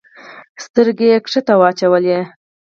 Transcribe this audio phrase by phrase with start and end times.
[0.65, 2.19] سترګي یې کښته واچولې!